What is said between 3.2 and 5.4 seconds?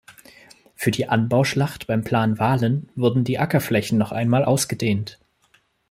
die Ackerflächen noch einmal ausgedehnt.